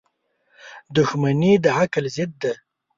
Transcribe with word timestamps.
•دښمني 0.95 1.53
د 1.63 1.65
عقل 1.79 2.05
ضد 2.15 2.31
ده. 2.41 2.53